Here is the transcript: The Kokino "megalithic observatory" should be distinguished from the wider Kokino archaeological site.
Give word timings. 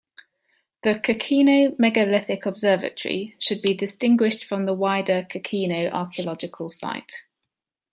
The 0.81 0.95
Kokino 0.95 1.77
"megalithic 1.77 2.47
observatory" 2.47 3.35
should 3.37 3.61
be 3.61 3.75
distinguished 3.75 4.45
from 4.45 4.65
the 4.65 4.73
wider 4.73 5.27
Kokino 5.29 5.91
archaeological 5.93 6.69
site. 6.69 7.25